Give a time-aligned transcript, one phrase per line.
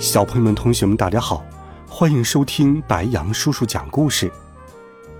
[0.00, 1.44] 小朋友们、同学们，大家好，
[1.86, 4.32] 欢迎收听白羊叔叔讲故事。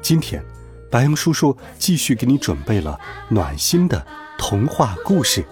[0.01, 0.43] 今天，
[0.91, 2.99] 白羊叔叔继续给你准备了
[3.29, 4.05] 暖心的
[4.39, 5.45] 童话故事，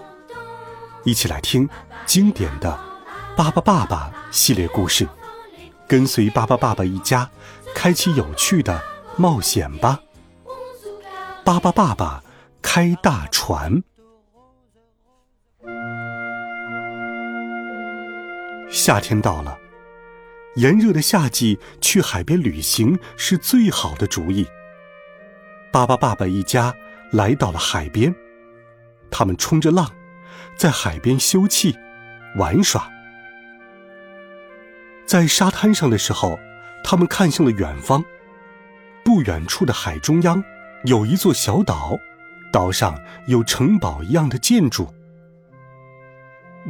[1.05, 1.69] 一起来听
[2.07, 2.71] 经典的
[3.37, 5.07] 《巴巴爸爸》系列故事，
[5.87, 7.29] 跟随巴巴爸爸一家
[7.75, 8.83] 开启有趣的
[9.19, 10.01] 冒险吧！
[11.45, 12.25] 巴巴爸爸
[12.63, 13.83] 开大船。
[18.71, 19.59] 夏天到了，
[20.57, 24.47] 炎热的夏季去海边旅行是最好的主意。
[25.73, 26.75] 巴巴爸爸一家
[27.11, 28.15] 来到了海边，
[29.11, 29.91] 他们冲着浪，
[30.57, 31.75] 在海边休憩、
[32.37, 32.91] 玩耍。
[35.07, 36.39] 在沙滩上的时候，
[36.85, 38.05] 他们看向了远方，
[39.03, 40.45] 不远处的海中央
[40.85, 41.99] 有一座小岛，
[42.53, 44.93] 岛上有城堡一样的建筑。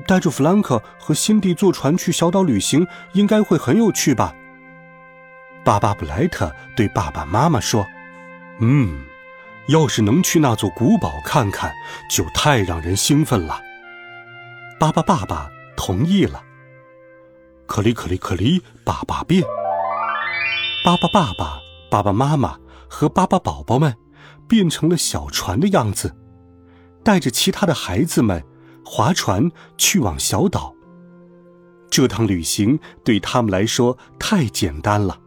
[0.07, 4.35] 带着弗兰克和辛蒂坐船去小岛旅行，应该会很有趣吧？
[5.65, 7.87] 巴巴布莱特对爸爸妈妈说
[8.61, 9.05] ：“嗯，
[9.69, 11.73] 要是能去那座古堡看看，
[12.11, 13.61] 就太让人兴奋了。”
[14.81, 16.43] 巴巴爸爸同意了。
[17.67, 19.43] 可里可里可里，爸爸变。
[20.85, 21.59] 巴巴爸爸、
[21.91, 22.57] 爸爸妈妈
[22.89, 23.95] 和巴巴宝宝们
[24.49, 26.17] 变成了小船的样子，
[27.05, 28.43] 带着其他的孩子们。
[28.91, 30.75] 划船去往小岛。
[31.91, 35.21] 这趟旅行对他们来说太简单了。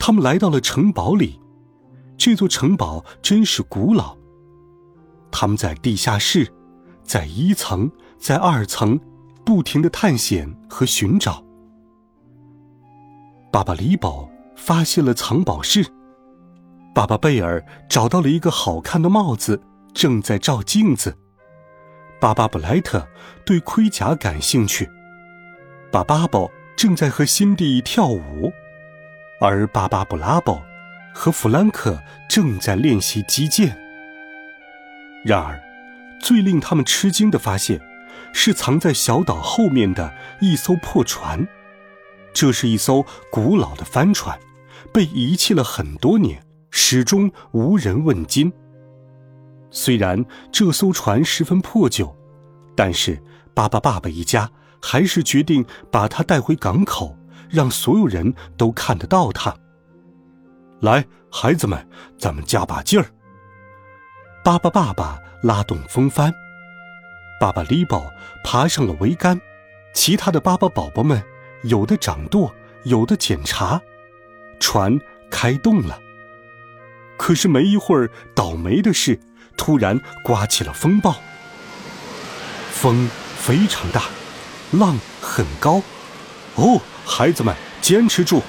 [0.00, 1.40] 他们来到了城堡里，
[2.18, 4.16] 这座城堡真是古老。
[5.30, 6.52] 他们在地下室，
[7.04, 8.98] 在一层，在二层，
[9.44, 11.44] 不停的探险和寻找。
[13.52, 15.86] 爸爸李宝发现了藏宝室，
[16.92, 19.62] 爸爸贝尔找到了一个好看的帽子，
[19.94, 21.16] 正在照镜子。
[22.22, 23.04] 巴巴布莱特
[23.44, 24.88] 对盔甲感兴趣，
[25.90, 28.52] 巴巴宝正在和辛蒂跳舞，
[29.40, 30.62] 而巴巴布拉宝
[31.12, 33.76] 和弗兰克正在练习击剑。
[35.24, 35.60] 然而，
[36.20, 37.80] 最令他们吃惊的发现，
[38.32, 41.44] 是藏在小岛后面的一艘破船。
[42.32, 44.38] 这是一艘古老的帆船，
[44.92, 46.40] 被遗弃了很多年，
[46.70, 48.52] 始终无人问津。
[49.72, 50.22] 虽然
[50.52, 52.14] 这艘船十分破旧，
[52.76, 53.20] 但是
[53.54, 54.48] 巴巴爸爸一家
[54.80, 57.16] 还是决定把它带回港口，
[57.48, 59.52] 让所有人都看得到它。
[60.80, 61.88] 来，孩子们，
[62.18, 63.06] 咱们加把劲儿。
[64.44, 66.30] 巴巴爸爸拉动风帆，
[67.40, 68.04] 巴巴利宝
[68.44, 69.40] 爬上了桅杆，
[69.94, 71.22] 其他的巴巴宝宝们
[71.62, 72.52] 有的掌舵，
[72.84, 73.80] 有的检查，
[74.60, 74.98] 船
[75.30, 75.98] 开动了。
[77.16, 79.18] 可是没一会儿，倒霉的是。
[79.56, 81.16] 突然刮起了风暴，
[82.72, 83.08] 风
[83.38, 84.02] 非常大，
[84.72, 85.82] 浪很高。
[86.56, 88.42] 哦，孩子们，坚持住！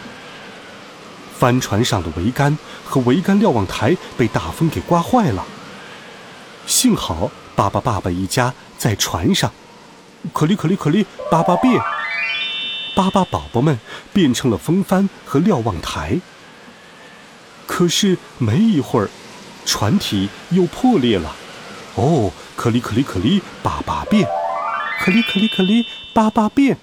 [1.38, 5.46] 帆船上的桅杆和桅杆瞭望台被大风给刮坏了。
[6.66, 9.52] 幸好巴巴爸爸一家在船上。
[10.32, 11.82] 可里可里可里，巴巴变！
[12.96, 13.78] 巴巴宝宝们
[14.14, 16.22] 变成了风帆和瞭望台。
[17.68, 19.10] 可是没一会儿。
[19.66, 21.34] 船体又破裂了，
[21.96, 24.28] 哦，可里可里可里，巴巴变，
[25.00, 26.78] 可里可里可里，巴巴变，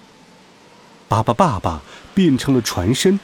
[1.09, 1.83] 巴巴爸爸
[2.15, 3.19] 变成了船身，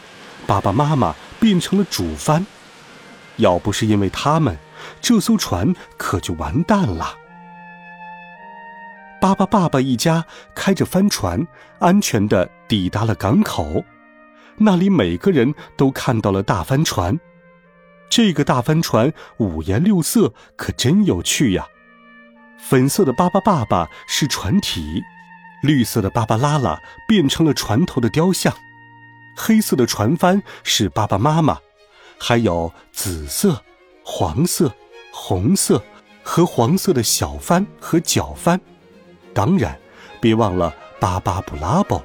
[0.46, 2.46] 爸爸妈妈变成了主帆。
[3.36, 4.56] 要不是因为他们，
[5.00, 7.14] 这艘船可就完蛋了。
[9.20, 10.24] 巴巴爸爸一家
[10.54, 11.46] 开着帆船，
[11.78, 13.84] 安全的抵达了港口，
[14.58, 17.18] 那里每个人都看到了大帆船。
[18.08, 21.66] 这个大帆船五颜六色，可真有趣呀！
[22.58, 25.02] 粉色的巴巴爸爸是船体，
[25.62, 28.54] 绿色的巴巴拉拉变成了船头的雕像，
[29.36, 31.58] 黑色的船帆是爸爸妈妈，
[32.18, 33.62] 还有紫色、
[34.02, 34.72] 黄色、
[35.12, 35.82] 红色
[36.22, 38.58] 和黄色的小帆和角帆。
[39.34, 39.78] 当然，
[40.20, 42.02] 别忘了巴巴布拉宝，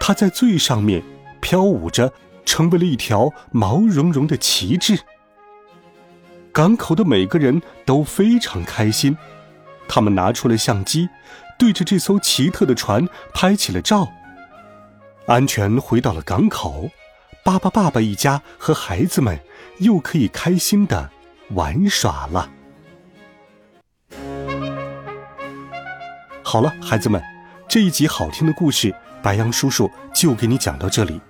[0.00, 1.02] 它在最上面
[1.40, 2.12] 飘舞着，
[2.44, 4.98] 成为了一条毛茸茸的旗帜。
[6.54, 9.18] 港口的每个人都非常开心，
[9.88, 11.08] 他们拿出了相机，
[11.58, 14.08] 对着这艘奇特的船拍起了照。
[15.26, 16.88] 安全回到了港口，
[17.42, 19.36] 巴巴爸爸一家和孩子们
[19.78, 21.10] 又可以开心的
[21.50, 22.48] 玩耍了。
[26.44, 27.20] 好了，孩子们，
[27.66, 31.20] 这一集好听的故事，白羊叔叔就给你讲到这里。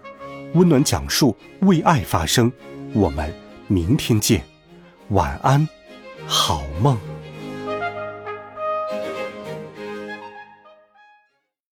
[0.53, 2.53] 温暖讲述，为爱发声，
[2.93, 3.35] 我们
[3.69, 4.45] 明天见，
[5.11, 5.69] 晚安，
[6.27, 7.14] 好梦。